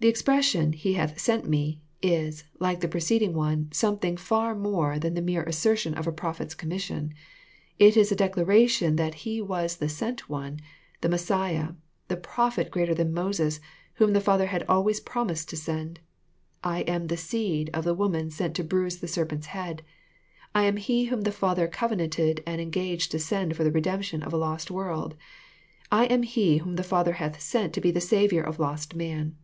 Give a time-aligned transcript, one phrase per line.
[0.00, 5.14] The expression" He hath sent me," is, like the preceding one, something far more than
[5.14, 7.12] the mere assertion of a prophet's commission.
[7.80, 10.60] It is a declaration that He was the Sent One,—
[11.00, 11.70] the Messiah,
[12.06, 13.58] the Prophet greater than Moses,
[13.94, 15.98] whom the Father had always promised to send:—
[16.62, 19.82] I am the Seed of the woman sent to bruise the serpent's head.
[20.54, 24.32] I am He whom the Father covenanted and engaged to send for the redemption of
[24.32, 25.16] a lost world.
[25.90, 29.34] I am He whom the Father hath sent to be the Saviour of lost man.